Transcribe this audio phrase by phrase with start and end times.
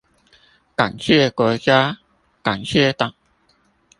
[0.75, 1.99] 感謝國家
[2.41, 3.13] 感謝黨